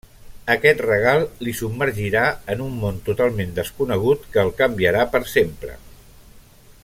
Aquest 0.53 0.79
regal 0.83 1.25
li 1.47 1.53
submergirà 1.59 2.23
en 2.55 2.63
un 2.69 2.79
món 2.85 2.97
totalment 3.09 3.53
desconegut 3.61 4.27
que 4.37 4.43
el 4.47 4.53
canviarà 4.63 5.07
per 5.17 5.23
sempre. 5.35 5.77